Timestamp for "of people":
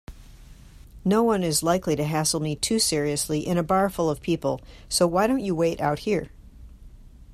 4.09-4.59